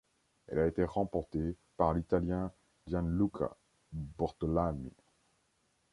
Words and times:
Elle 0.47 0.57
a 0.57 0.65
été 0.65 0.83
remportée 0.83 1.55
par 1.77 1.93
l'Italien 1.93 2.51
Gianluca 2.87 3.55
Bortolami. 3.91 4.91